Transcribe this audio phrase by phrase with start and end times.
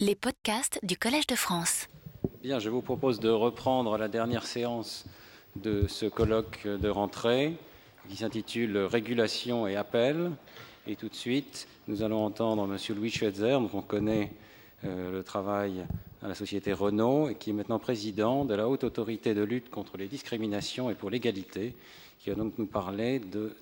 [0.00, 1.86] Les podcasts du Collège de France.
[2.42, 5.04] Bien, je vous propose de reprendre la dernière séance
[5.54, 7.56] de ce colloque de rentrée
[8.08, 10.32] qui s'intitule Régulation et appel.
[10.88, 12.96] Et tout de suite, nous allons entendre M.
[12.96, 14.32] Louis Schweitzer, dont on connaît
[14.82, 15.86] euh, le travail
[16.22, 19.70] à la société Renault et qui est maintenant président de la Haute Autorité de lutte
[19.70, 21.76] contre les discriminations et pour l'égalité,
[22.18, 23.54] qui va donc nous parler de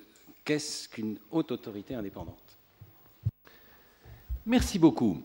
[0.46, 2.38] qu'est-ce qu'une haute autorité indépendante.
[4.46, 5.22] Merci beaucoup.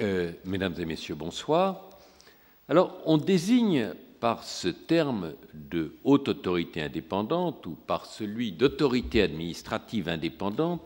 [0.00, 1.90] Euh, mesdames et messieurs, bonsoir.
[2.68, 10.08] Alors, on désigne par ce terme de haute autorité indépendante ou par celui d'autorité administrative
[10.08, 10.82] indépendante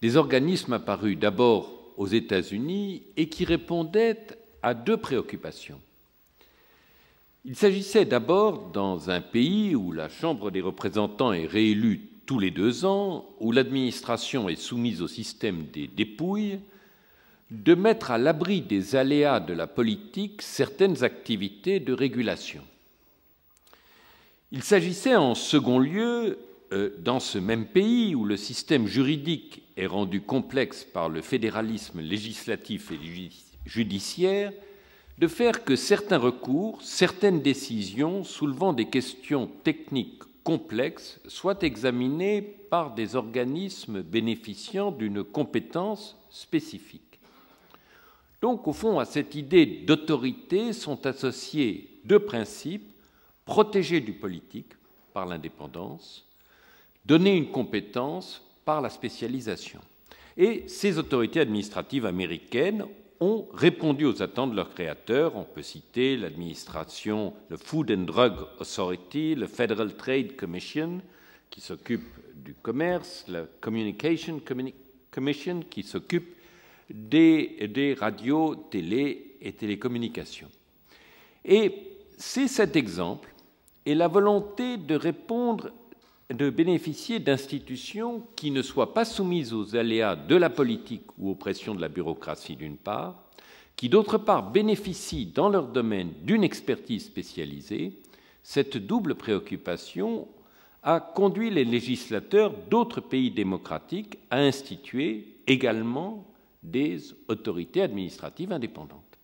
[0.00, 4.26] des organismes apparus d'abord aux États-Unis et qui répondaient
[4.62, 5.80] à deux préoccupations.
[7.44, 12.50] Il s'agissait d'abord dans un pays où la Chambre des représentants est réélue tous les
[12.50, 16.60] deux ans, où l'administration est soumise au système des dépouilles,
[17.50, 22.62] de mettre à l'abri des aléas de la politique certaines activités de régulation.
[24.52, 26.38] Il s'agissait en second lieu,
[26.72, 32.00] euh, dans ce même pays où le système juridique est rendu complexe par le fédéralisme
[32.00, 33.30] législatif et
[33.66, 34.52] judiciaire,
[35.18, 42.94] de faire que certains recours, certaines décisions soulevant des questions techniques complexes soient examinés par
[42.94, 47.07] des organismes bénéficiant d'une compétence spécifique.
[48.40, 52.88] Donc, au fond, à cette idée d'autorité sont associés deux principes
[53.44, 54.72] protéger du politique
[55.12, 56.26] par l'indépendance,
[57.04, 59.80] donner une compétence par la spécialisation.
[60.36, 62.84] Et ces autorités administratives américaines
[63.20, 65.34] ont répondu aux attentes de leurs créateurs.
[65.34, 71.00] On peut citer l'administration, le Food and Drug Authority, le Federal Trade Commission,
[71.50, 74.40] qui s'occupe du commerce, la Communication
[75.10, 76.36] Commission, qui s'occupe
[76.90, 80.50] des, radios, télé et télécommunications.
[81.44, 81.72] Et
[82.16, 83.32] c'est cet exemple
[83.86, 85.70] et la volonté de répondre,
[86.30, 91.34] de bénéficier d'institutions qui ne soient pas soumises aux aléas de la politique ou aux
[91.34, 93.24] pressions de la bureaucratie d'une part,
[93.76, 97.92] qui d'autre part bénéficient dans leur domaine d'une expertise spécialisée,
[98.42, 100.28] cette double préoccupation
[100.82, 106.26] a conduit les législateurs d'autres pays démocratiques à instituer également
[106.70, 109.18] des autorités administratives indépendantes.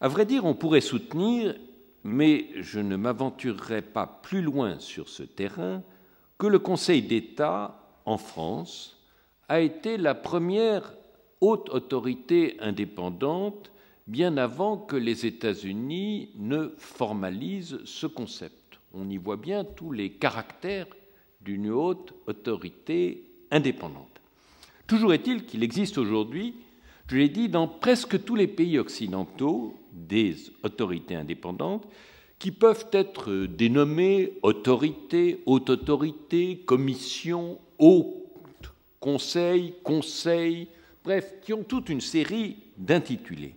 [0.00, 1.54] À vrai dire, on pourrait soutenir,
[2.02, 5.82] mais je ne m'aventurerai pas plus loin sur ce terrain,
[6.38, 8.98] que le Conseil d'État en France
[9.48, 10.94] a été la première
[11.40, 13.70] haute autorité indépendante
[14.06, 18.78] bien avant que les États-Unis ne formalisent ce concept.
[18.92, 20.86] On y voit bien tous les caractères
[21.40, 24.13] d'une haute autorité indépendante.
[24.86, 26.54] Toujours est-il qu'il existe aujourd'hui,
[27.08, 31.86] je l'ai dit, dans presque tous les pays occidentaux, des autorités indépendantes
[32.38, 38.24] qui peuvent être dénommées autorités, haute autorité, commission, haut
[39.04, 40.68] conseil, conseil,
[41.04, 43.54] bref, qui ont toute une série d'intitulés.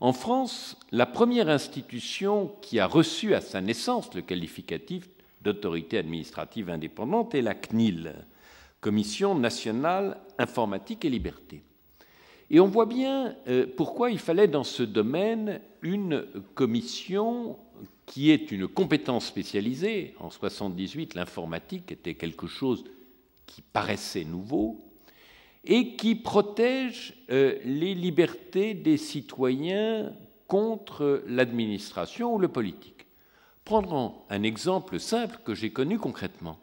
[0.00, 5.08] En France, la première institution qui a reçu à sa naissance le qualificatif
[5.42, 8.14] d'autorité administrative indépendante est la CNIL,
[8.80, 11.62] Commission nationale informatique et liberté.
[12.50, 17.58] Et on voit bien euh, pourquoi il fallait dans ce domaine une commission
[18.06, 20.14] qui est une compétence spécialisée.
[20.18, 22.84] En 78, l'informatique était quelque chose
[23.46, 24.78] qui paraissait nouveau
[25.64, 30.12] et qui protège euh, les libertés des citoyens
[30.46, 33.06] contre l'administration ou le politique.
[33.64, 36.58] Prendrons un exemple simple que j'ai connu concrètement.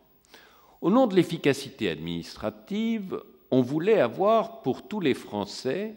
[0.86, 3.20] Au nom de l'efficacité administrative,
[3.50, 5.96] on voulait avoir pour tous les Français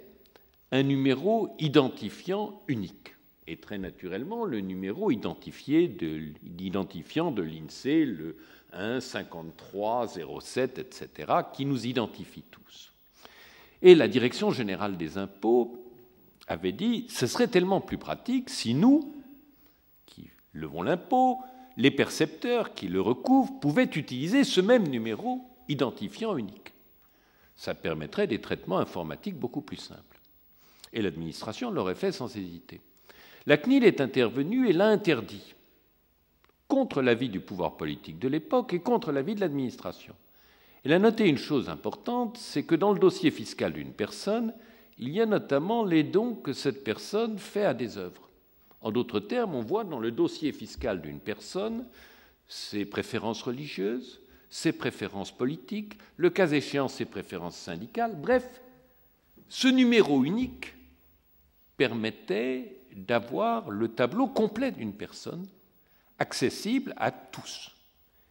[0.72, 3.14] un numéro identifiant unique.
[3.46, 8.38] Et très naturellement, le numéro identifié de, identifiant de l'INSEE, le
[8.72, 10.08] 1, 53,
[10.40, 12.90] 07, etc., qui nous identifie tous.
[13.82, 15.84] Et la Direction générale des impôts
[16.46, 19.14] avait dit ce serait tellement plus pratique si nous,
[20.06, 21.40] qui levons l'impôt,
[21.78, 26.74] les percepteurs qui le recouvrent pouvaient utiliser ce même numéro identifiant unique.
[27.56, 30.20] Ça permettrait des traitements informatiques beaucoup plus simples.
[30.92, 32.80] Et l'administration l'aurait fait sans hésiter.
[33.46, 35.54] La CNIL est intervenue et l'a interdit,
[36.66, 40.14] contre l'avis du pouvoir politique de l'époque et contre l'avis de l'administration.
[40.84, 44.52] Elle a noté une chose importante, c'est que dans le dossier fiscal d'une personne,
[44.98, 48.27] il y a notamment les dons que cette personne fait à des œuvres.
[48.80, 51.86] En d'autres termes, on voit dans le dossier fiscal d'une personne
[52.46, 54.20] ses préférences religieuses,
[54.50, 58.16] ses préférences politiques, le cas échéant ses préférences syndicales.
[58.16, 58.60] Bref,
[59.48, 60.74] ce numéro unique
[61.76, 65.46] permettait d'avoir le tableau complet d'une personne,
[66.18, 67.70] accessible à tous.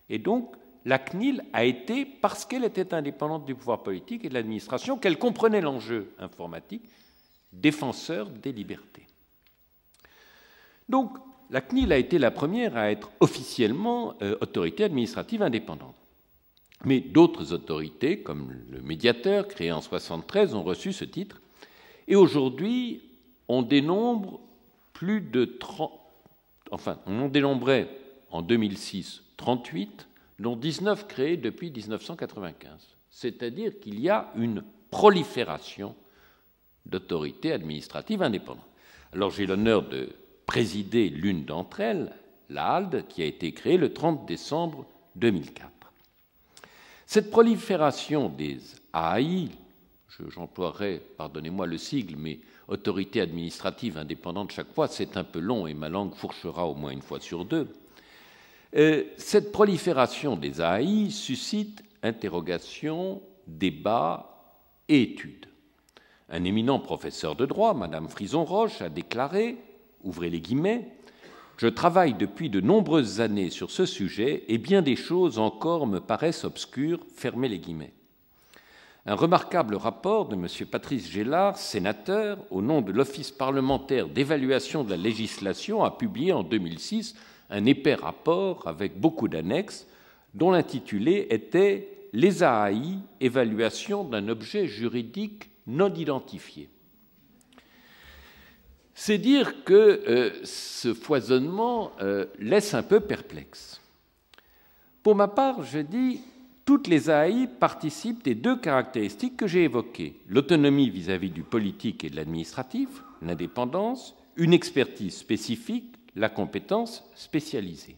[0.10, 0.56] Et donc,
[0.86, 5.18] la CNIL a été, parce qu'elle était indépendante du pouvoir politique et de l'administration, qu'elle
[5.18, 6.84] comprenait l'enjeu informatique,
[7.52, 9.07] défenseur des libertés.
[10.90, 11.18] Donc,
[11.50, 15.96] la CNIL a été la première à être officiellement euh, autorité administrative indépendante.
[16.84, 21.42] Mais d'autres autorités, comme le médiateur, créé en 1973, ont reçu ce titre.
[22.08, 23.02] Et aujourd'hui,
[23.48, 24.40] on dénombre
[24.94, 25.92] plus de 30,
[26.72, 27.90] enfin, on en dénombrait
[28.30, 30.08] en 2006 38,
[30.40, 32.98] dont 19 créés depuis 1995.
[33.10, 35.96] C'est-à-dire qu'il y a une prolifération
[36.86, 38.64] d'autorités administratives indépendantes.
[39.14, 40.10] Alors j'ai l'honneur de
[40.48, 42.12] présider l'une d'entre elles,
[42.50, 44.86] la qui a été créée le 30 décembre
[45.18, 45.70] 2004.
[47.06, 48.60] Cette prolifération des
[48.94, 49.50] AI,
[50.30, 55.74] j'emploierai, pardonnez-moi le sigle, mais autorité administrative indépendante chaque fois, c'est un peu long et
[55.74, 57.68] ma langue fourchera au moins une fois sur deux.
[58.76, 64.56] Euh, cette prolifération des AI suscite interrogations, débats
[64.88, 65.46] et études.
[66.30, 69.58] Un éminent professeur de droit, Madame Frison-Roche, a déclaré,
[70.08, 70.88] ouvrez les guillemets,
[71.58, 76.00] je travaille depuis de nombreuses années sur ce sujet et bien des choses encore me
[76.00, 77.94] paraissent obscures, fermez les guillemets.
[79.06, 80.48] Un remarquable rapport de M.
[80.70, 86.44] Patrice Gélard, sénateur, au nom de l'Office parlementaire d'évaluation de la législation, a publié en
[86.44, 87.16] 2006
[87.50, 89.88] un épais rapport avec beaucoup d'annexes,
[90.34, 96.70] dont l'intitulé était Les AI, évaluation d'un objet juridique non identifié.
[99.00, 103.80] C'est dire que euh, ce foisonnement euh, laisse un peu perplexe.
[105.04, 106.22] Pour ma part, je dis
[106.66, 112.10] toutes les AI participent des deux caractéristiques que j'ai évoquées l'autonomie vis-à-vis du politique et
[112.10, 112.90] de l'administratif,
[113.22, 117.98] l'indépendance, une expertise spécifique, la compétence spécialisée.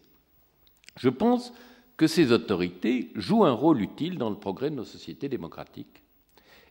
[0.97, 1.53] Je pense
[1.95, 6.03] que ces autorités jouent un rôle utile dans le progrès de nos sociétés démocratiques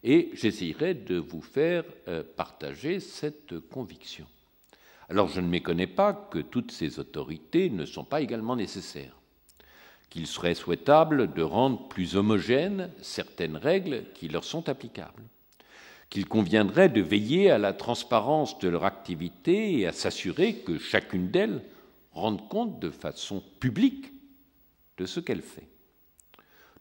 [0.04, 4.26] et j'essayerai de vous faire euh, partager cette conviction.
[5.08, 9.18] Alors je ne méconnais pas que toutes ces autorités ne sont pas également nécessaires
[10.10, 15.22] qu'il serait souhaitable de rendre plus homogènes certaines règles qui leur sont applicables,
[16.08, 21.30] qu'il conviendrait de veiller à la transparence de leur activité et à s'assurer que chacune
[21.30, 21.62] d'elles
[22.12, 24.12] rende compte de façon publique
[24.96, 25.68] de ce qu'elle fait.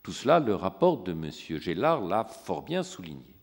[0.08, 1.30] Tout cela, le rapport de M.
[1.60, 3.36] Gélard l'a fort bien souligné.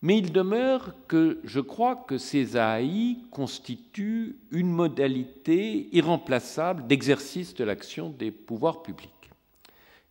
[0.00, 7.64] Mais il demeure que je crois que ces AI constituent une modalité irremplaçable d'exercice de
[7.64, 9.10] l'action des pouvoirs publics.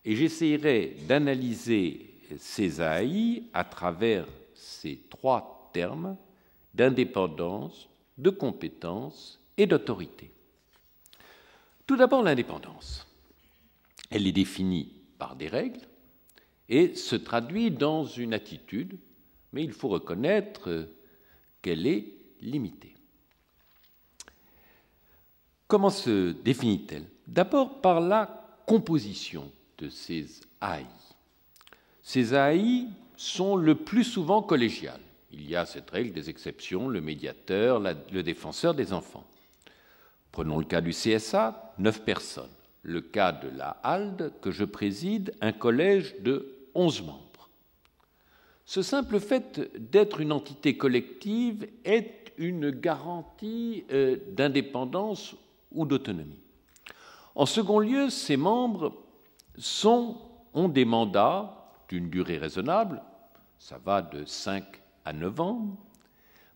[0.04, 6.18] Et j'essaierai d'analyser ces AI à travers ces trois termes
[6.74, 7.88] d'indépendance,
[8.18, 10.32] de compétence et d'autorité.
[11.88, 13.08] Tout d'abord l'indépendance.
[14.12, 15.82] Elle est définie par des règles
[16.70, 18.98] et se traduit dans une attitude
[19.54, 20.88] mais il faut reconnaître
[21.62, 22.06] qu'elle est
[22.42, 22.96] limitée.
[25.68, 27.06] Comment se définit-elle?
[27.28, 30.86] D'abord par la composition de ces AI.
[32.02, 32.88] Ces AI
[33.18, 35.02] sont le plus souvent collégiales.
[35.32, 39.28] Il y a cette règle des exceptions, le médiateur, le défenseur des enfants.
[40.32, 42.50] Prenons le cas du CSA, neuf personnes.
[42.82, 47.50] Le cas de la HALD, que je préside, un collège de onze membres.
[48.66, 55.36] Ce simple fait d'être une entité collective est une garantie euh, d'indépendance
[55.72, 56.40] ou d'autonomie.
[57.36, 58.94] En second lieu, ces membres
[60.54, 63.02] ont des mandats d'une durée raisonnable,
[63.58, 64.64] ça va de 5
[65.06, 65.78] à 9 ans,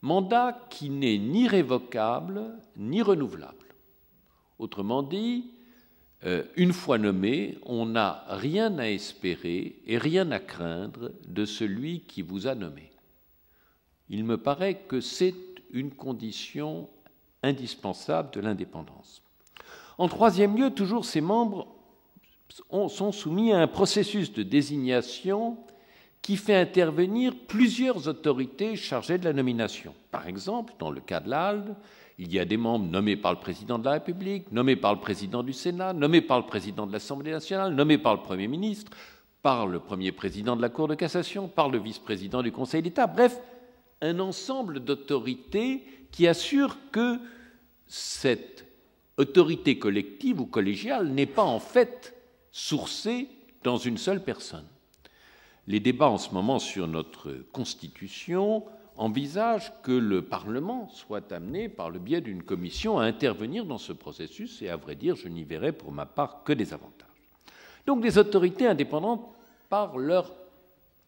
[0.01, 2.44] mandat qui n'est ni révocable
[2.77, 3.75] ni renouvelable.
[4.60, 5.51] Autrement dit,
[6.56, 12.22] une fois nommé, on n'a rien à espérer et rien à craindre de celui qui
[12.22, 12.92] vous a nommé.
[14.10, 15.36] Il me paraît que c'est
[15.72, 16.89] une condition
[17.42, 19.22] indispensable de l'indépendance.
[19.98, 21.68] En troisième lieu, toujours ces membres
[22.70, 25.58] sont soumis à un processus de désignation
[26.22, 29.94] qui fait intervenir plusieurs autorités chargées de la nomination.
[30.10, 31.75] Par exemple, dans le cas de l'ALDE,
[32.20, 35.00] il y a des membres nommés par le président de la République, nommés par le
[35.00, 38.91] président du Sénat, nommés par le président de l'Assemblée nationale, nommés par le Premier ministre,
[39.41, 43.08] par le premier président de la Cour de cassation, par le vice-président du Conseil d'État,
[43.08, 43.38] bref,
[44.01, 47.20] un ensemble d'autorités qui assurent que
[47.88, 48.65] cette
[49.17, 52.15] autorité collective ou collégiale n'est pas en fait
[52.51, 53.27] sourcée
[53.63, 54.65] dans une seule personne.
[55.67, 58.63] Les débats en ce moment sur notre Constitution
[58.96, 63.94] envisage que le Parlement soit amené, par le biais d'une commission, à intervenir dans ce
[63.94, 67.08] processus, et à vrai dire, je n'y verrai pour ma part que des avantages.
[67.86, 69.28] Donc des autorités indépendantes
[69.70, 70.32] par leur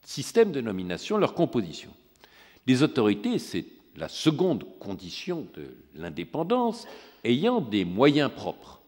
[0.03, 1.91] système de nomination, leur composition.
[2.65, 3.65] Des autorités, c'est
[3.95, 6.87] la seconde condition de l'indépendance,
[7.23, 8.81] ayant des moyens propres.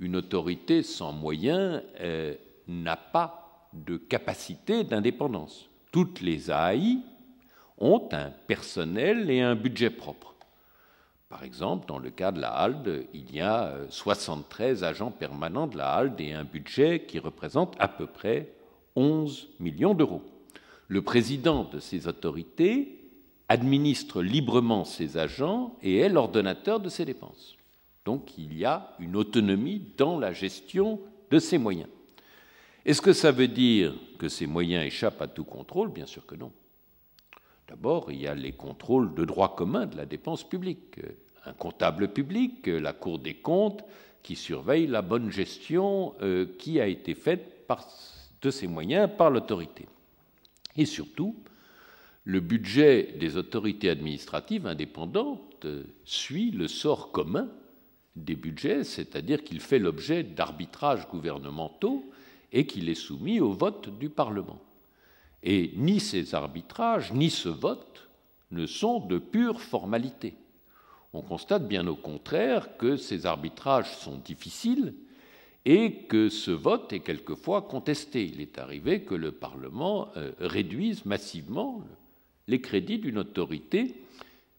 [0.00, 2.34] Une autorité sans moyens euh,
[2.68, 5.68] n'a pas de capacité d'indépendance.
[5.90, 6.98] Toutes les AI
[7.80, 10.34] ont un personnel et un budget propre.
[11.28, 15.66] Par exemple, dans le cas de la HALDE, il y a 73 euh, agents permanents
[15.66, 18.48] de la HALDE et un budget qui représente à peu près
[18.96, 20.22] 11 millions d'euros.
[20.86, 22.98] Le président de ces autorités
[23.48, 27.56] administre librement ses agents et est l'ordonnateur de ses dépenses.
[28.06, 30.98] Donc il y a une autonomie dans la gestion
[31.30, 31.88] de ses moyens.
[32.86, 35.90] Est-ce que ça veut dire que ces moyens échappent à tout contrôle?
[35.90, 36.50] Bien sûr que non.
[37.68, 41.00] D'abord, il y a les contrôles de droit commun de la dépense publique.
[41.44, 43.84] Un comptable public, la Cour des comptes,
[44.22, 47.66] qui surveille la bonne gestion euh, qui a été faite
[48.40, 49.86] de ces moyens par l'autorité.
[50.76, 51.36] Et surtout,
[52.24, 55.66] le budget des autorités administratives indépendantes
[56.04, 57.48] suit le sort commun
[58.16, 62.04] des budgets, c'est-à-dire qu'il fait l'objet d'arbitrages gouvernementaux
[62.52, 64.60] et qu'il est soumis au vote du Parlement.
[65.42, 68.08] Et ni ces arbitrages, ni ce vote
[68.50, 70.34] ne sont de pure formalité.
[71.12, 74.94] On constate bien au contraire que ces arbitrages sont difficiles
[75.64, 78.24] et que ce vote est quelquefois contesté.
[78.24, 81.82] Il est arrivé que le Parlement euh, réduise massivement
[82.46, 83.94] les crédits d'une autorité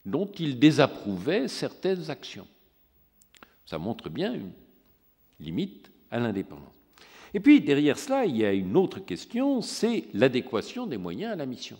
[0.05, 2.48] dont il désapprouvait certaines actions.
[3.65, 4.51] Ça montre bien une
[5.39, 6.78] limite à l'indépendance.
[7.33, 11.36] Et puis, derrière cela, il y a une autre question, c'est l'adéquation des moyens à
[11.36, 11.77] la mission.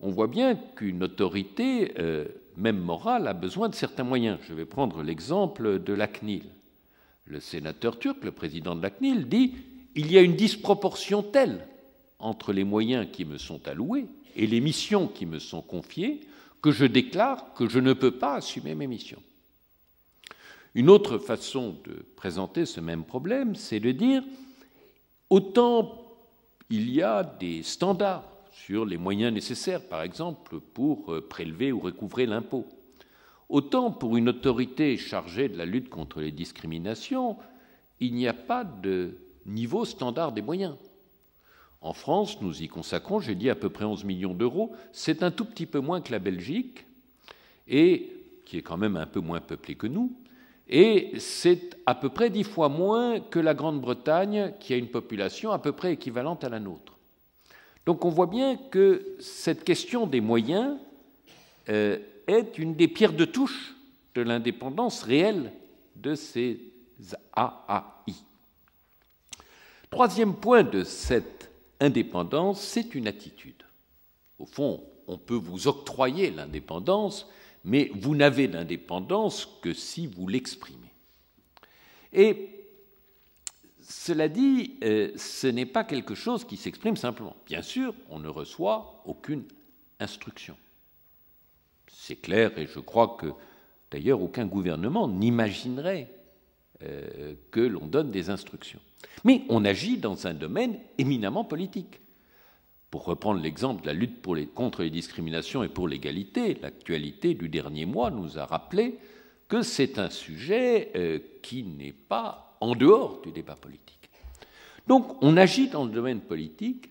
[0.00, 2.24] On voit bien qu'une autorité, euh,
[2.56, 4.38] même morale, a besoin de certains moyens.
[4.48, 6.44] Je vais prendre l'exemple de la CNIL.
[7.26, 9.54] Le sénateur turc, le président de la CNIL, dit
[9.94, 11.66] il y a une disproportion telle
[12.18, 16.20] entre les moyens qui me sont alloués et les missions qui me sont confiées
[16.62, 19.22] que je déclare que je ne peux pas assumer mes missions.
[20.74, 24.22] Une autre façon de présenter ce même problème, c'est de dire
[25.28, 26.00] autant
[26.70, 31.80] il y a des standards sur les moyens nécessaires, par exemple, pour euh, prélever ou
[31.80, 32.66] recouvrer l'impôt,
[33.48, 37.36] autant pour une autorité chargée de la lutte contre les discriminations,
[37.98, 40.76] il n'y a pas de niveau standard des moyens.
[41.80, 44.72] En France, nous y consacrons, j'ai dit, à peu près 11 millions d'euros.
[44.92, 46.84] C'est un tout petit peu moins que la Belgique,
[47.66, 48.12] et
[48.44, 50.12] qui est quand même un peu moins peuplée que nous,
[50.72, 55.50] et c'est à peu près dix fois moins que la Grande-Bretagne, qui a une population
[55.50, 56.96] à peu près équivalente à la nôtre.
[57.86, 60.76] Donc on voit bien que cette question des moyens
[61.68, 61.98] euh,
[62.28, 63.74] est une des pierres de touche
[64.14, 65.52] de l'indépendance réelle
[65.96, 66.60] de ces
[67.34, 68.14] AAI.
[69.90, 71.50] Troisième point de cette
[71.80, 73.64] indépendance, c'est une attitude.
[74.38, 77.26] Au fond, on peut vous octroyer l'indépendance,
[77.64, 80.92] mais vous n'avez d'indépendance que si vous l'exprimez.
[82.12, 82.48] Et
[83.80, 87.36] cela dit, euh, ce n'est pas quelque chose qui s'exprime simplement.
[87.46, 89.44] Bien sûr, on ne reçoit aucune
[89.98, 90.56] instruction.
[91.88, 93.26] C'est clair et je crois que
[93.90, 96.08] d'ailleurs aucun gouvernement n'imaginerait
[96.82, 98.80] euh, que l'on donne des instructions.
[99.24, 102.00] Mais on agit dans un domaine éminemment politique.
[102.90, 104.20] Pour reprendre l'exemple de la lutte
[104.54, 108.98] contre les discriminations et pour l'égalité, l'actualité du dernier mois nous a rappelé
[109.48, 114.10] que c'est un sujet euh, qui n'est pas en dehors du débat politique.
[114.86, 116.90] Donc on agit dans le domaine politique,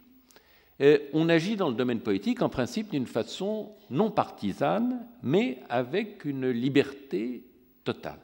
[0.81, 6.23] euh, on agit dans le domaine politique en principe d'une façon non partisane, mais avec
[6.23, 7.43] une liberté
[7.83, 8.19] totale.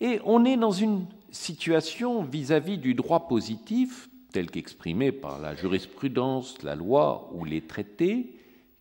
[0.00, 5.38] Et on est dans une situation vis à -vis du droit positif tel qu'exprimé par
[5.38, 8.34] la jurisprudence, la loi ou les traités,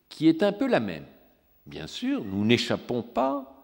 [0.10, 1.06] qui est un peu la même.
[1.65, 3.56] Bien sûr, nous n'échappons pas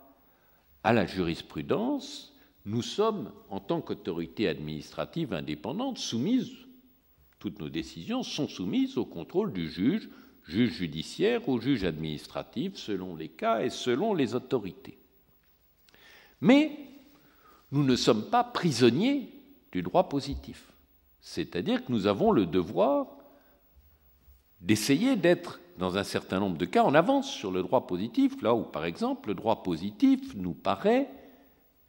[0.84, 6.51] à la jurisprudence, nous sommes, en tant qu'autorité administrative indépendante, soumises,
[7.39, 10.10] toutes nos décisions sont soumises au contrôle du juge,
[10.48, 14.98] juge judiciaire ou juge administratif, selon les cas et selon les autorités.
[16.42, 16.77] Mais
[17.72, 19.30] nous ne sommes pas prisonniers
[19.72, 20.72] du droit positif.
[21.27, 23.08] C'est-à-dire que nous avons le devoir
[24.62, 28.53] d'essayer d'être, dans un certain nombre de cas, en avance sur le droit positif, là
[28.53, 31.10] où, par exemple, le droit positif nous paraît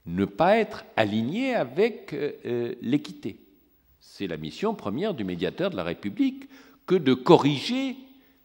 [0.07, 3.39] ne pas être aligné avec euh, euh, l'équité.
[4.01, 6.49] C'est la mission première du médiateur de la République
[6.87, 7.97] que de corriger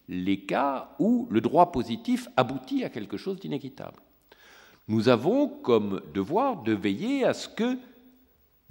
[0.09, 4.01] les cas où le droit positif aboutit à quelque chose d'inéquitable.
[4.89, 7.77] Nous avons comme devoir de veiller à ce que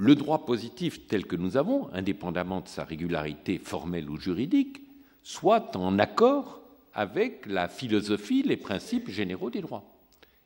[0.00, 4.80] le droit positif tel que nous avons, indépendamment de sa régularité formelle ou juridique,
[5.22, 6.62] soit en accord
[6.94, 9.84] avec la philosophie, les principes généraux des droits.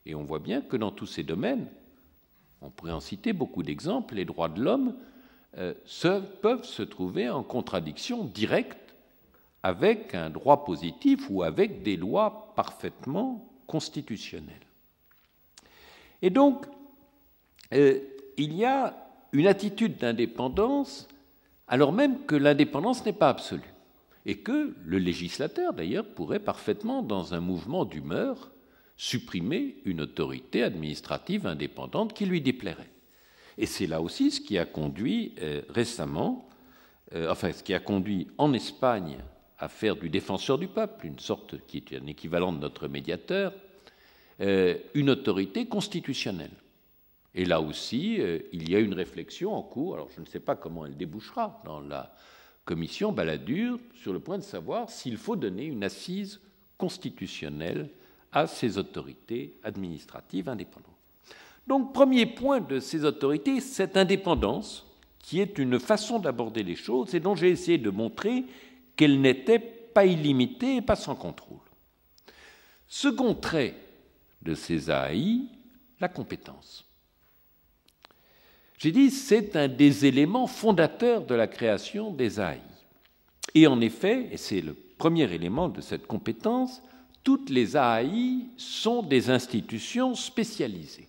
[0.06, 1.68] Et on voit bien que dans tous ces domaines,
[2.62, 4.96] on pourrait en citer beaucoup d'exemples, les droits de l'homme
[5.56, 5.72] euh,
[6.42, 8.96] peuvent se trouver en contradiction directe
[9.62, 14.66] avec un droit positif ou avec des lois parfaitement constitutionnelles.
[16.22, 16.66] Et donc,
[17.72, 18.00] euh,
[18.36, 19.03] il y a
[19.34, 21.08] une attitude d'indépendance
[21.66, 23.74] alors même que l'indépendance n'est pas absolue
[24.26, 28.52] et que le législateur, d'ailleurs, pourrait parfaitement, dans un mouvement d'humeur,
[28.96, 32.90] supprimer une autorité administrative indépendante qui lui déplairait.
[33.58, 36.48] Et c'est là aussi ce qui a conduit euh, récemment,
[37.14, 39.18] euh, enfin ce qui a conduit en Espagne
[39.58, 43.52] à faire du défenseur du peuple, une sorte qui est un équivalent de notre médiateur,
[44.40, 46.50] euh, une autorité constitutionnelle.
[47.34, 50.40] Et là aussi, euh, il y a une réflexion en cours, alors je ne sais
[50.40, 52.14] pas comment elle débouchera dans la
[52.64, 56.40] commission Balladur, sur le point de savoir s'il faut donner une assise
[56.78, 57.90] constitutionnelle
[58.32, 60.90] à ces autorités administratives indépendantes.
[61.66, 64.86] Donc, premier point de ces autorités, cette indépendance,
[65.18, 68.44] qui est une façon d'aborder les choses et dont j'ai essayé de montrer
[68.96, 71.58] qu'elle n'était pas illimitée et pas sans contrôle.
[72.86, 73.74] Second trait
[74.42, 75.40] de ces AI,
[76.00, 76.84] la compétence.
[78.78, 82.60] J'ai dit, c'est un des éléments fondateurs de la création des AI.
[83.54, 86.82] Et en effet, et c'est le premier élément de cette compétence,
[87.22, 91.08] toutes les AI sont des institutions spécialisées.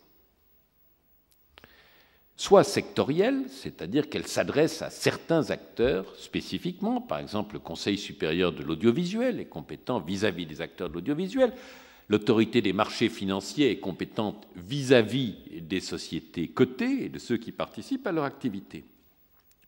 [2.38, 8.62] Soit sectorielles, c'est-à-dire qu'elles s'adressent à certains acteurs spécifiquement, par exemple le Conseil supérieur de
[8.62, 11.54] l'audiovisuel est compétent vis-à-vis des acteurs de l'audiovisuel,
[12.08, 18.06] L'autorité des marchés financiers est compétente vis-à-vis des sociétés cotées et de ceux qui participent
[18.06, 18.86] à leur activité.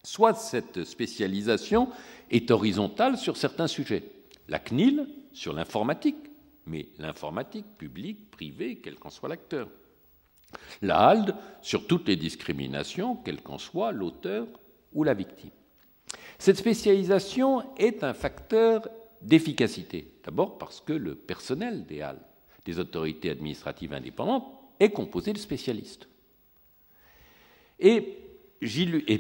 [0.04, 1.89] Soit cette spécialisation
[2.30, 4.04] est horizontale sur certains sujets.
[4.47, 6.30] La CNIL sur l'informatique,
[6.67, 9.69] mais l'informatique publique, privée, quel qu'en soit l'acteur.
[10.82, 14.47] La HALD sur toutes les discriminations, quel qu'en soit l'auteur
[14.93, 15.50] ou la victime.
[16.38, 18.88] Cette spécialisation est un facteur
[19.21, 20.13] d'efficacité.
[20.23, 22.27] D'abord parce que le personnel des halles,
[22.67, 24.45] des autorités administratives indépendantes,
[24.80, 26.08] est composé de spécialistes.
[27.80, 28.01] Et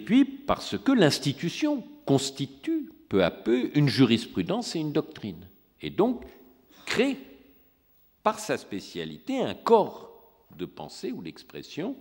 [0.05, 5.47] puis parce que l'institution constitue peu à peu une jurisprudence et une doctrine,
[5.81, 6.25] et donc
[6.85, 7.17] crée
[8.21, 10.11] par sa spécialité un corps
[10.57, 11.95] de pensée ou d'expression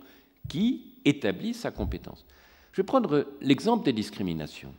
[0.49, 2.25] qui établit sa compétence.
[2.73, 4.73] Je vais prendre l'exemple des discriminations.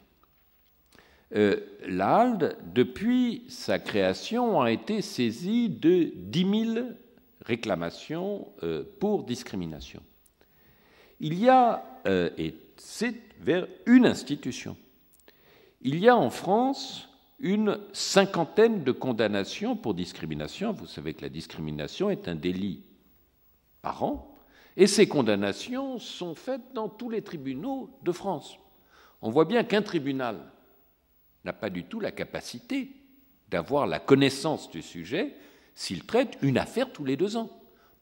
[1.35, 6.87] Euh, L'ALDE, depuis sa création, a été saisi de 10 000
[7.43, 10.03] réclamations euh, pour discrimination.
[11.21, 14.77] Il y a, euh, et c'est vers une institution,
[15.81, 20.73] il y a en France une cinquantaine de condamnations pour discrimination.
[20.73, 22.83] Vous savez que la discrimination est un délit
[23.81, 24.39] par an,
[24.77, 28.59] et ces condamnations sont faites dans tous les tribunaux de France.
[29.23, 30.39] On voit bien qu'un tribunal
[31.45, 32.91] n'a pas du tout la capacité
[33.51, 35.35] d'avoir la connaissance du sujet
[35.75, 37.51] s'il traite une affaire tous les deux ans.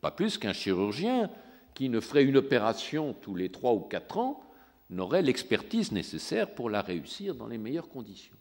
[0.01, 1.31] Pas plus qu'un chirurgien
[1.75, 4.42] qui ne ferait une opération tous les trois ou quatre ans
[4.88, 8.37] n'aurait l'expertise nécessaire pour la réussir dans les meilleures conditions.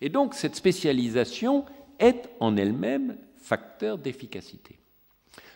[0.00, 1.64] Et donc cette spécialisation
[1.98, 4.78] est en elle-même facteur d'efficacité.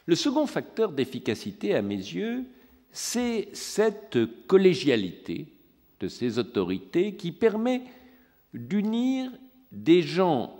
[0.06, 2.44] Le second facteur d'efficacité, à mes yeux,
[2.90, 5.48] c'est cette collégialité
[6.00, 7.82] de ces autorités qui permet
[8.54, 9.30] d'unir
[9.72, 10.58] des gens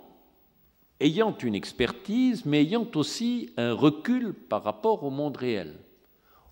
[0.99, 5.79] ayant une expertise, mais ayant aussi un recul par rapport au monde réel.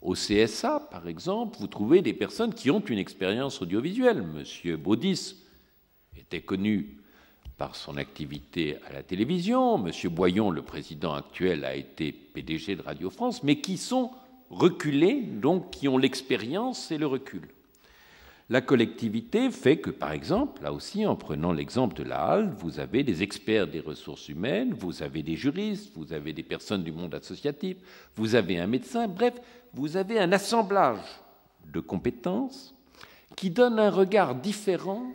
[0.02, 4.22] Au CSA, par exemple, vous trouvez des personnes qui ont une expérience audiovisuelle.
[4.22, 5.36] Monsieur Baudis
[6.16, 6.98] était connu
[7.58, 9.78] par son activité à la télévision.
[9.78, 14.12] Monsieur Boyon, le président actuel, a été PDG de Radio France, mais qui sont
[14.50, 17.50] reculés, donc qui ont l'expérience et le recul.
[18.50, 22.80] La collectivité fait que, par exemple, là aussi, en prenant l'exemple de la HALD, vous
[22.80, 26.94] avez des experts des ressources humaines, vous avez des juristes, vous avez des personnes du
[26.94, 27.76] monde associatif,
[28.16, 29.34] vous avez un médecin, bref,
[29.74, 31.04] vous avez un assemblage
[31.74, 32.74] de compétences
[33.36, 35.12] qui donne un regard différent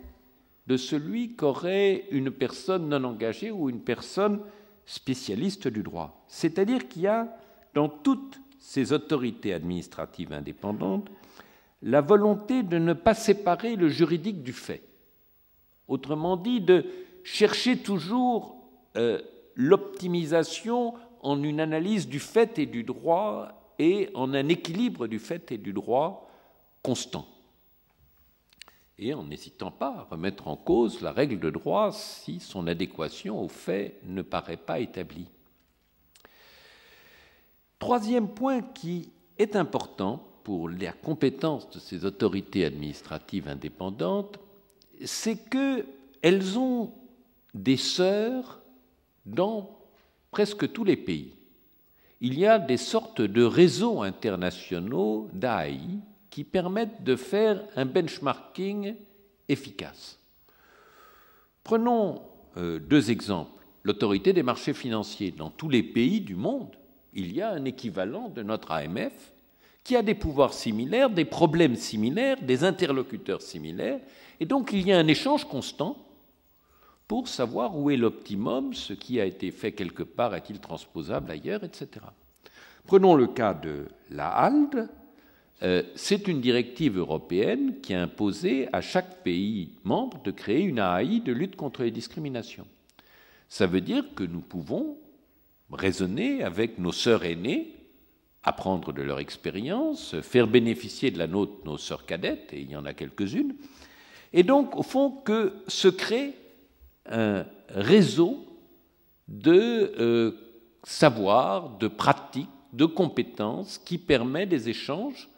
[0.67, 4.41] de celui qu'aurait une personne non engagée ou une personne
[4.85, 6.23] spécialiste du droit.
[6.27, 7.35] C'est-à-dire qu'il y a
[7.73, 11.09] dans toutes ces autorités administratives indépendantes
[11.83, 14.81] la volonté de ne pas séparer le juridique du fait.
[15.89, 16.85] Autrement dit, de
[17.23, 18.55] chercher toujours
[18.95, 19.21] euh,
[19.55, 25.51] l'optimisation en une analyse du fait et du droit et en un équilibre du fait
[25.51, 26.29] et du droit
[26.81, 27.27] constant.
[28.97, 33.41] Et en n'hésitant pas à remettre en cause la règle de droit si son adéquation
[33.41, 35.27] au fait ne paraît pas établie.
[37.77, 44.39] Troisième point qui est important pour la compétence de ces autorités administratives indépendantes,
[45.03, 46.91] c'est qu'elles ont
[47.53, 48.61] des sœurs
[49.25, 49.79] dans
[50.31, 51.33] presque tous les pays.
[52.21, 55.79] Il y a des sortes de réseaux internationaux d'AI
[56.29, 58.95] qui permettent de faire un benchmarking
[59.47, 60.19] efficace.
[61.63, 62.21] Prenons
[62.57, 63.63] euh, deux exemples.
[63.83, 65.31] L'autorité des marchés financiers.
[65.31, 66.75] Dans tous les pays du monde,
[67.13, 69.33] il y a un équivalent de notre AMF
[69.83, 73.99] qui a des pouvoirs similaires, des problèmes similaires, des interlocuteurs similaires,
[74.39, 75.97] et donc il y a un échange constant
[77.07, 81.63] pour savoir où est l'optimum, ce qui a été fait quelque part est-il transposable ailleurs,
[81.63, 82.05] etc.
[82.87, 84.89] Prenons le cas de la HALD.
[85.61, 90.79] Euh, c'est une directive européenne qui a imposé à chaque pays membre de créer une
[90.79, 92.67] AI de lutte contre les discriminations.
[93.47, 94.97] Ça veut dire que nous pouvons
[95.71, 97.73] raisonner avec nos sœurs aînées,
[98.43, 102.75] apprendre de leur expérience, faire bénéficier de la nôtre nos sœurs cadettes, et il y
[102.75, 103.55] en a quelques-unes,
[104.33, 106.33] et donc, au fond, que se crée
[107.05, 108.45] un réseau
[109.27, 110.31] de euh,
[110.83, 115.29] savoir, de pratiques, de compétences qui permet des échanges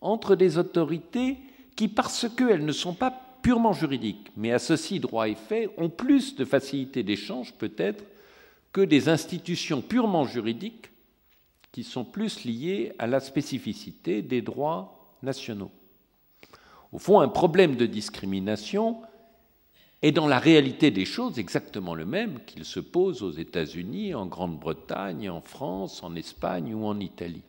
[0.00, 1.38] entre des autorités
[1.76, 6.34] qui, parce qu'elles ne sont pas purement juridiques, mais associent droit et fait, ont plus
[6.34, 8.04] de facilité d'échange peut-être
[8.72, 10.90] que des institutions purement juridiques
[11.72, 15.70] qui sont plus liées à la spécificité des droits nationaux.
[16.92, 19.02] Au fond, un problème de discrimination
[20.02, 24.26] est dans la réalité des choses exactement le même qu'il se pose aux États-Unis, en
[24.26, 27.42] Grande-Bretagne, en France, en Espagne ou en Italie.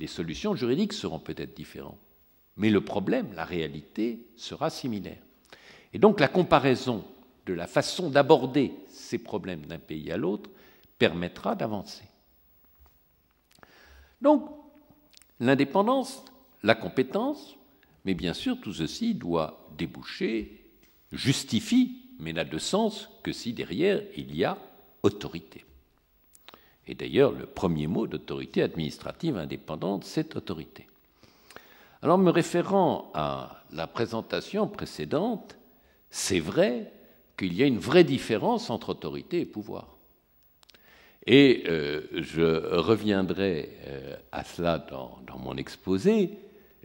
[0.00, 1.98] Les solutions juridiques seront peut-être différentes,
[2.56, 5.22] mais le problème, la réalité, sera similaire.
[5.92, 7.04] Et donc la comparaison
[7.46, 10.50] de la façon d'aborder ces problèmes d'un pays à l'autre
[10.98, 12.04] permettra d'avancer.
[14.20, 14.48] Donc,
[15.40, 16.24] l'indépendance,
[16.62, 17.56] la compétence,
[18.04, 20.60] mais bien sûr, tout ceci doit déboucher,
[21.12, 24.58] justifie, mais n'a de sens que si derrière il y a
[25.02, 25.64] autorité.
[26.86, 30.88] Et d'ailleurs, le premier mot d'autorité administrative indépendante, c'est autorité.
[32.00, 35.58] Alors, me référant à la présentation précédente,
[36.10, 36.92] c'est vrai
[37.36, 39.97] qu'il y a une vraie différence entre autorité et pouvoir.
[41.26, 46.30] Et euh, je reviendrai euh, à cela dans, mon exposé.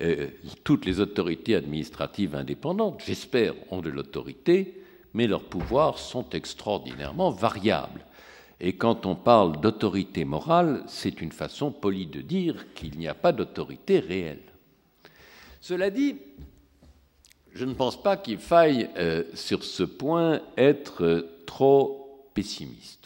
[0.01, 0.27] Euh,
[0.63, 4.81] toutes les autorités administratives indépendantes, j'espère, ont de l'autorité,
[5.13, 8.05] mais leurs pouvoirs sont extraordinairement variables.
[8.59, 13.13] Et quand on parle d'autorité morale, c'est une façon polie de dire qu'il n'y a
[13.13, 14.43] pas d'autorité réelle.
[15.61, 16.17] Cela dit,
[17.53, 18.89] je ne pense pas qu'il faille
[19.33, 23.02] sur ce point être trop pessimiste.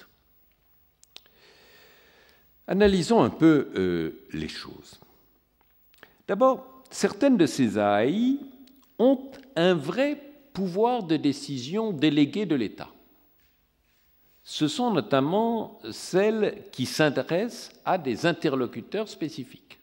[2.68, 5.00] Analysons un peu euh, les choses.
[6.28, 8.38] D'abord, certaines de ces AI
[9.00, 10.22] ont un vrai
[10.54, 12.90] pouvoir de décision délégué de l'État.
[14.44, 19.80] Ce sont notamment celles qui s'intéressent à des interlocuteurs spécifiques.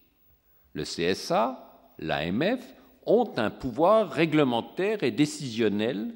[0.72, 2.60] Le CSA, l'AMF
[3.06, 6.14] ont un pouvoir réglementaire et décisionnel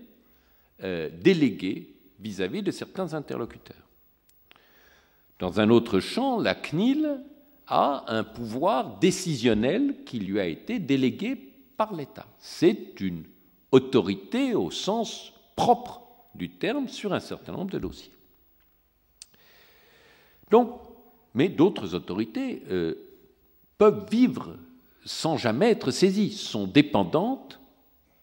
[0.83, 3.77] euh, délégué vis-à-vis de certains interlocuteurs.
[5.38, 7.20] Dans un autre champ, la CNIL
[7.66, 11.37] a un pouvoir décisionnel qui lui a été délégué
[11.77, 12.27] par l'État.
[12.40, 13.24] C'est une
[13.70, 16.03] autorité au sens propre
[16.35, 18.12] du terme sur un certain nombre de dossiers.
[20.51, 20.81] Donc,
[21.35, 22.94] mais d'autres autorités euh,
[23.77, 24.57] peuvent vivre
[25.05, 27.61] sans jamais être saisies, sont dépendantes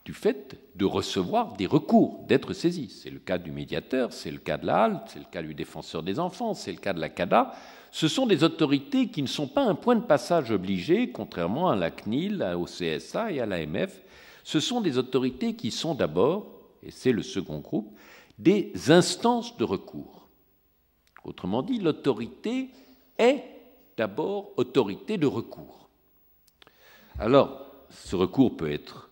[0.06, 2.96] du fait de recevoir des recours, d'être saisies.
[3.02, 5.56] C'est le cas du médiateur, c'est le cas de la HALT, c'est le cas du
[5.56, 7.54] défenseur des enfants, c'est le cas de la CADA.
[7.92, 11.76] Ce sont des autorités qui ne sont pas un point de passage obligé, contrairement à
[11.76, 14.04] la CNIL, au CSA et à l'AMF.
[14.44, 16.52] Ce sont des autorités qui sont d'abord,
[16.84, 17.98] et c'est le second groupe,
[18.38, 20.28] des instances de recours.
[21.24, 22.70] Autrement dit, l'autorité
[23.18, 23.44] est
[23.98, 25.90] d'abord autorité de recours.
[27.18, 29.05] Alors, ce recours peut être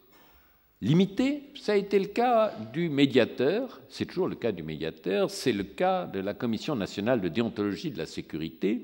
[0.84, 1.44] limité.
[1.56, 5.64] Ça a été le cas du médiateur, c'est toujours le cas du médiateur, c'est le
[5.64, 8.82] cas de la Commission nationale de déontologie de la sécurité.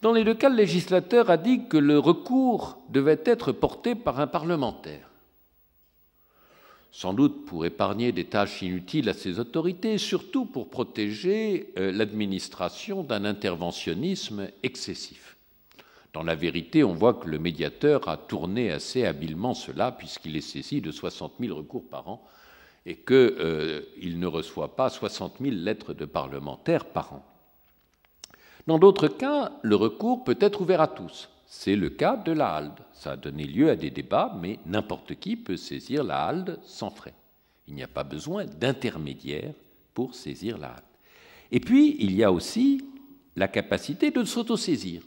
[0.00, 4.18] Dans les deux cas, le législateur a dit que le recours devait être porté par
[4.18, 5.08] un parlementaire.
[6.94, 13.02] sans doute pour épargner des tâches inutiles à ces autorités, surtout pour protéger euh, l'administration
[13.02, 15.31] d'un interventionnisme excessif.
[16.12, 20.42] Dans la vérité, on voit que le médiateur a tourné assez habilement cela, puisqu'il est
[20.42, 22.22] saisi de 60 000 recours par an
[22.84, 27.24] et qu'il euh, ne reçoit pas 60 000 lettres de parlementaires par an.
[28.66, 31.28] Dans d'autres cas, le recours peut être ouvert à tous.
[31.46, 32.80] C'est le cas de la HALDE.
[32.92, 36.90] Ça a donné lieu à des débats, mais n'importe qui peut saisir la HALDE sans
[36.90, 37.14] frais.
[37.68, 39.52] Il n'y a pas besoin d'intermédiaire
[39.94, 40.84] pour saisir la HALDE.
[41.52, 42.84] Et puis, il y a aussi
[43.36, 45.02] la capacité de s'autosaisir,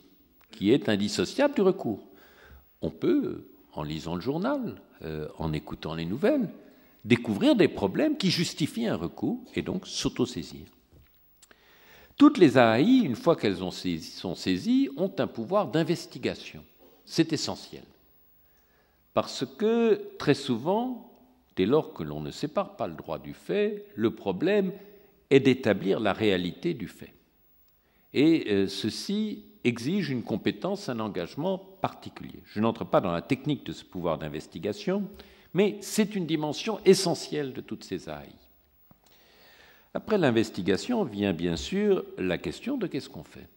[0.55, 2.03] qui est indissociable du recours.
[2.81, 6.49] On peut, en lisant le journal, euh, en écoutant les nouvelles,
[7.03, 10.65] découvrir des problèmes qui justifient un recours et donc s'autosaisir.
[12.17, 16.63] Toutes les AI, une fois qu'elles sont saisies, ont un pouvoir d'investigation.
[17.05, 17.83] C'est essentiel.
[19.13, 21.11] Parce que très souvent,
[21.55, 24.71] dès lors que l'on ne sépare pas le droit du fait, le problème
[25.29, 27.13] est d'établir la réalité du fait.
[28.13, 32.39] Et euh, ceci exige une compétence, un engagement particulier.
[32.45, 35.03] Je n'entre pas dans la technique de ce pouvoir d'investigation,
[35.53, 38.29] mais c'est une dimension essentielle de toutes ces AI.
[39.93, 43.47] Après l'investigation vient bien sûr la question de qu'est-ce qu'on fait.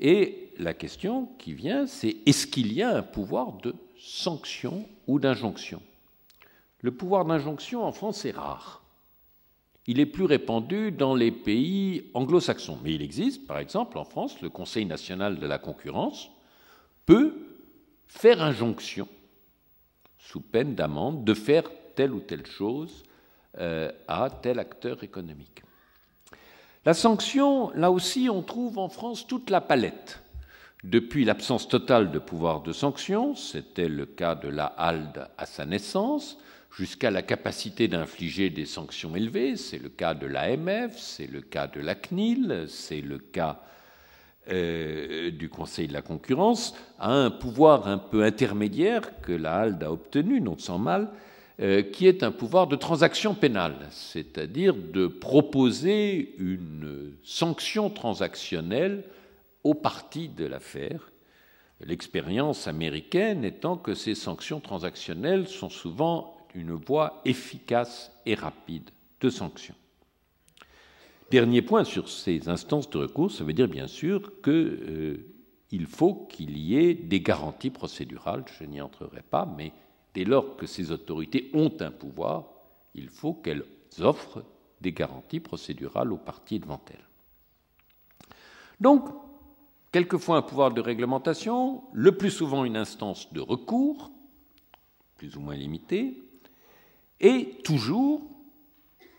[0.00, 5.18] Et la question qui vient, c'est est-ce qu'il y a un pouvoir de sanction ou
[5.18, 5.80] d'injonction?
[6.80, 8.83] Le pouvoir d'injonction en France est rare.
[9.86, 12.78] Il est plus répandu dans les pays anglo-saxons.
[12.82, 16.30] Mais il existe, par exemple, en France, le Conseil national de la concurrence
[17.04, 17.34] peut
[18.06, 19.08] faire injonction,
[20.18, 23.02] sous peine d'amende, de faire telle ou telle chose
[23.58, 25.62] euh, à tel acteur économique.
[26.86, 30.20] La sanction, là aussi, on trouve en France toute la palette.
[30.82, 35.64] Depuis l'absence totale de pouvoir de sanction, c'était le cas de la HALDE à sa
[35.64, 36.38] naissance,
[36.76, 41.66] jusqu'à la capacité d'infliger des sanctions élevées, c'est le cas de l'AMF, c'est le cas
[41.66, 43.60] de la CNIL, c'est le cas
[44.50, 49.82] euh, du Conseil de la concurrence, à un pouvoir un peu intermédiaire que la HALDE
[49.84, 51.10] a obtenu, non sans mal,
[51.60, 59.04] euh, qui est un pouvoir de transaction pénale, c'est-à-dire de proposer une sanction transactionnelle
[59.62, 61.12] aux parties de l'affaire.
[61.80, 68.90] L'expérience américaine étant que ces sanctions transactionnelles sont souvent une voie efficace et rapide
[69.20, 69.74] de sanction.
[71.30, 76.26] Dernier point sur ces instances de recours, ça veut dire bien sûr qu'il euh, faut
[76.30, 79.72] qu'il y ait des garanties procédurales, je n'y entrerai pas, mais
[80.14, 82.44] Dès lors que ces autorités ont un pouvoir,
[82.94, 83.64] il faut qu'elles
[83.98, 84.44] offrent
[84.80, 87.08] des garanties procédurales aux parties devant elles.
[88.80, 89.08] Donc,
[89.90, 94.12] quelquefois un pouvoir de réglementation, le plus souvent une instance de recours,
[95.16, 96.22] plus ou moins limitée,
[97.24, 98.22] et toujours,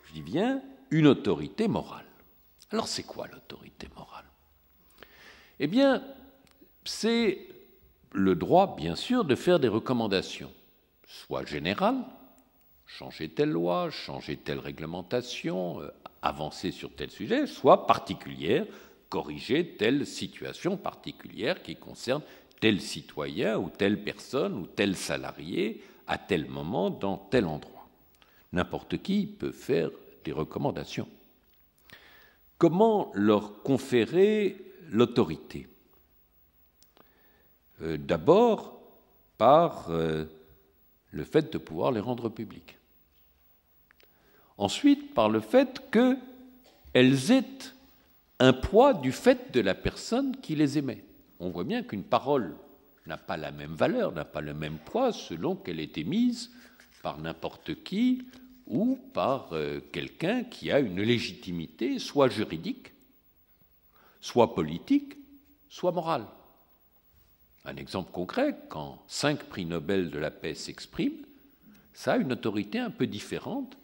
[0.04, 2.06] je dis bien, une autorité morale.
[2.70, 4.24] Alors c'est quoi l'autorité morale?
[5.58, 6.04] Eh bien,
[6.84, 7.38] c'est
[8.12, 10.52] le droit, bien sûr, de faire des recommandations
[11.06, 12.04] soit générale,
[12.86, 15.88] changer telle loi, changer telle réglementation, euh,
[16.22, 18.66] avancer sur tel sujet, soit particulière,
[19.08, 22.22] corriger telle situation particulière qui concerne
[22.60, 27.75] tel citoyen ou telle personne ou tel salarié à tel moment dans tel endroit.
[28.56, 29.90] N'importe qui peut faire
[30.24, 31.06] des recommandations.
[32.56, 34.56] Comment leur conférer
[34.88, 35.68] l'autorité?
[37.82, 38.80] Euh, D'abord
[39.36, 40.24] par euh,
[41.10, 42.78] le fait de pouvoir les rendre publiques.
[44.56, 47.58] Ensuite, par le fait qu'elles aient
[48.38, 51.04] un poids du fait de la personne qui les émet.
[51.40, 52.56] On voit bien qu'une parole
[53.04, 56.50] n'a pas la même valeur, n'a pas le même poids selon qu'elle est émise
[57.02, 58.22] par n'importe qui
[58.66, 62.92] ou par euh, quelqu'un qui a une légitimité soit juridique,
[64.20, 65.16] soit politique,
[65.68, 66.26] soit morale.
[67.64, 71.24] Un exemple concret, quand cinq prix Nobel de la paix s'expriment,
[71.92, 73.76] ça a une autorité un peu différente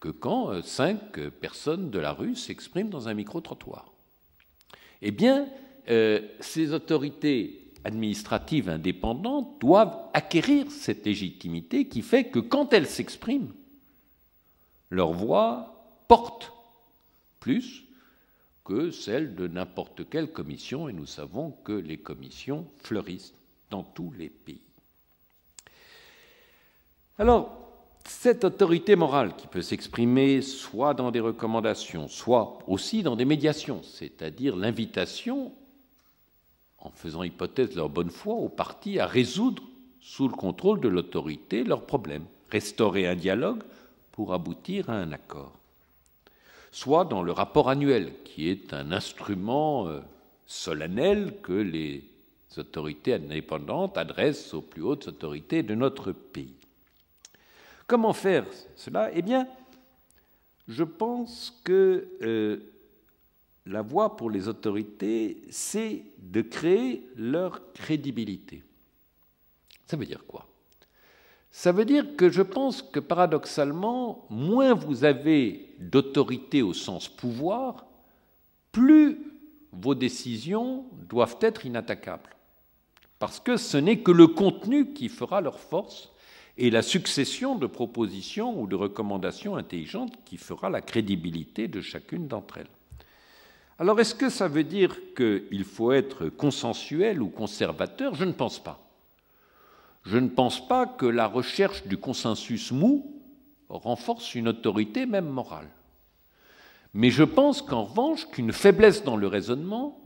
[0.00, 3.92] que quand euh, cinq personnes de la rue s'expriment dans un micro-trottoir.
[5.02, 5.48] Eh bien,
[5.88, 13.52] euh, ces autorités administratives indépendantes doivent acquérir cette légitimité qui fait que quand elles s'expriment,
[14.90, 15.74] leur voix
[16.08, 16.52] porte
[17.38, 17.84] plus
[18.64, 23.34] que celle de n'importe quelle commission, et nous savons que les commissions fleurissent
[23.70, 24.60] dans tous les pays.
[27.18, 27.56] Alors,
[28.04, 33.82] cette autorité morale qui peut s'exprimer soit dans des recommandations, soit aussi dans des médiations,
[33.82, 35.52] c'est-à-dire l'invitation,
[36.78, 39.62] en faisant hypothèse de leur bonne foi, aux partis à résoudre
[40.00, 42.24] sous le contrôle de l'autorité leurs problèmes.
[42.50, 43.62] restaurer un dialogue
[44.20, 45.58] pour aboutir à un accord.
[46.72, 50.00] Soit dans le rapport annuel, qui est un instrument euh,
[50.46, 52.04] solennel que les
[52.58, 56.52] autorités indépendantes adressent aux plus hautes autorités de notre pays.
[57.86, 58.44] Comment faire
[58.76, 59.10] cela?
[59.14, 59.48] Eh bien,
[60.68, 62.58] je pense que euh,
[63.64, 68.62] la voie pour les autorités, c'est de créer leur crédibilité.
[69.86, 70.49] Ça veut dire quoi?
[71.50, 77.86] Ça veut dire que je pense que paradoxalement, moins vous avez d'autorité au sens pouvoir,
[78.72, 79.18] plus
[79.72, 82.36] vos décisions doivent être inattaquables.
[83.18, 86.10] Parce que ce n'est que le contenu qui fera leur force
[86.56, 92.28] et la succession de propositions ou de recommandations intelligentes qui fera la crédibilité de chacune
[92.28, 92.70] d'entre elles.
[93.78, 98.14] Alors est-ce que ça veut dire qu'il faut être consensuel ou conservateur?
[98.14, 98.89] Je ne pense pas.
[100.04, 103.20] Je ne pense pas que la recherche du consensus mou
[103.68, 105.68] renforce une autorité même morale.
[106.94, 110.00] Mais je pense qu'en revanche qu'une faiblesse dans le raisonnement,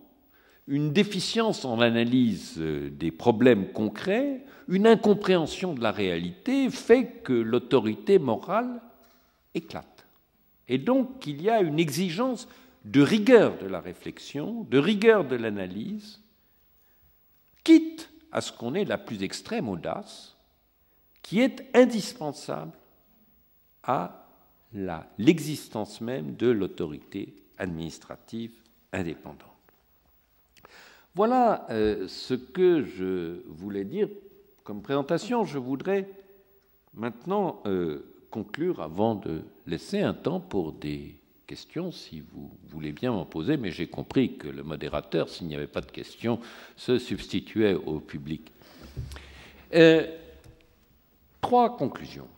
[0.66, 8.18] une déficience en l'analyse des problèmes concrets, une incompréhension de la réalité fait que l'autorité
[8.18, 8.80] morale
[9.54, 10.06] éclate.
[10.68, 12.48] Et donc il y a une exigence
[12.84, 16.20] de rigueur de la réflexion, de rigueur de l'analyse,
[17.62, 20.36] quitte à ce qu'on ait la plus extrême audace,
[21.22, 22.76] qui est indispensable
[23.84, 24.28] à
[25.18, 28.52] l'existence même de l'autorité administrative
[28.92, 29.38] indépendante.
[31.14, 34.08] Voilà euh, ce que je voulais dire
[34.64, 35.44] comme présentation.
[35.44, 36.10] Je voudrais
[36.92, 43.12] maintenant euh, conclure avant de laisser un temps pour des questions, si vous voulez bien
[43.12, 46.40] m'en poser, mais j'ai compris que le modérateur, s'il n'y avait pas de questions,
[46.76, 48.52] se substituait au public.
[49.74, 50.06] Euh,
[51.40, 52.28] trois conclusions.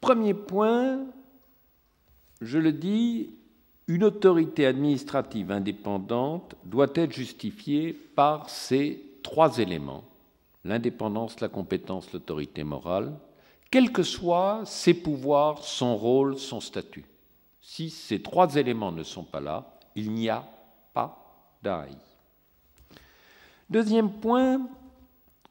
[0.00, 1.04] Premier point,
[2.40, 3.30] je le dis,
[3.86, 10.04] une autorité administrative indépendante doit être justifiée par ces trois éléments
[10.64, 13.12] l'indépendance, la compétence, l'autorité morale,
[13.70, 17.04] quels que soient ses pouvoirs, son rôle, son statut.
[17.70, 20.44] Si ces trois éléments ne sont pas là, il n'y a
[20.92, 21.94] pas d'AI.
[23.70, 24.68] Deuxième point,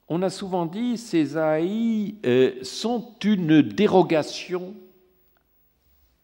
[0.10, 4.76] on a souvent dit ces AI euh, sont une dérogation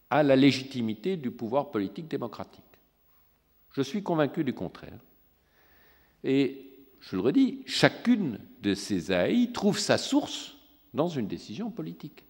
[0.10, 2.62] à la légitimité du pouvoir politique démocratique.
[3.72, 5.00] Je suis convaincu du contraire.
[6.26, 10.58] Et je le redis, chacune de ces AI trouve sa source
[10.94, 12.26] dans une décision politique.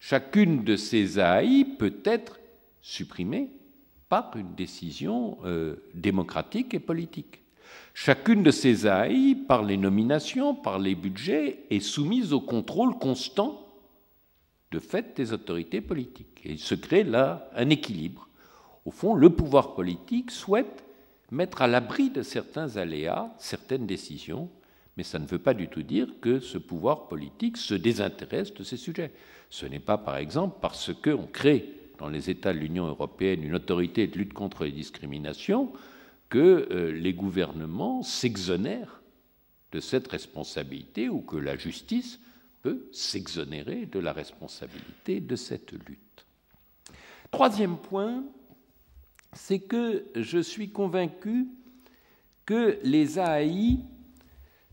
[0.00, 2.38] Chacune de ces AI peut être
[2.82, 3.50] supprimée
[4.08, 7.40] par une décision euh, démocratique et politique.
[7.94, 13.66] Chacune de ces AI, par les nominations, par les budgets, est soumise au contrôle constant
[14.70, 16.40] de fait des autorités politiques.
[16.44, 18.28] Et il se crée là un équilibre.
[18.84, 20.84] Au fond, le pouvoir politique souhaite
[21.30, 24.50] mettre à l'abri de certains aléas certaines décisions,
[24.96, 28.64] mais ça ne veut pas du tout dire que ce pouvoir politique se désintéresse de
[28.64, 29.12] ces sujets.
[29.48, 33.54] Ce n'est pas, par exemple, parce qu'on crée dans les États de l'Union européenne une
[33.54, 35.72] autorité de lutte contre les discriminations
[36.28, 39.02] que euh, les gouvernements s'exonèrent
[39.70, 42.18] de cette responsabilité ou que la justice
[42.62, 46.26] peut s'exonérer de la responsabilité de cette lutte.
[47.30, 48.24] Troisième point,
[49.32, 51.46] c'est que je suis convaincu
[52.44, 53.78] que les AI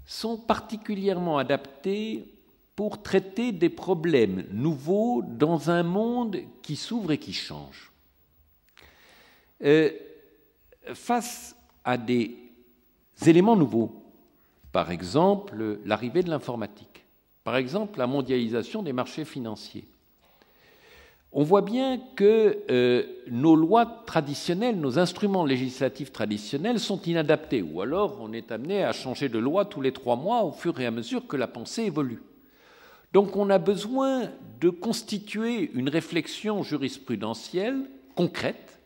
[0.08, 2.34] sont particulièrement adaptés
[2.80, 7.92] pour traiter des problèmes nouveaux dans un monde qui s'ouvre et qui change.
[9.66, 9.92] Euh,
[10.94, 12.38] face à des
[13.26, 14.02] éléments nouveaux,
[14.72, 17.04] par exemple l'arrivée de l'informatique,
[17.44, 19.86] par exemple la mondialisation des marchés financiers,
[21.34, 27.82] on voit bien que euh, nos lois traditionnelles, nos instruments législatifs traditionnels sont inadaptés, ou
[27.82, 30.86] alors on est amené à changer de loi tous les trois mois au fur et
[30.86, 32.22] à mesure que la pensée évolue.
[33.14, 38.80] Donc on a besoin de constituer une réflexion jurisprudentielle concrète,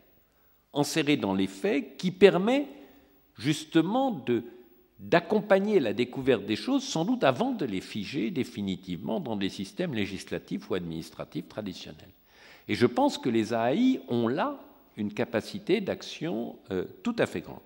[0.72, 2.68] enserrée dans les faits, qui permet
[3.38, 4.24] justement
[5.00, 9.94] d'accompagner la découverte des choses, sans doute avant de les figer définitivement dans des systèmes
[9.94, 12.14] législatifs ou administratifs traditionnels.
[12.68, 14.60] Et je pense que les AI ont là
[14.96, 17.60] une capacité d'action euh, tout à fait grande.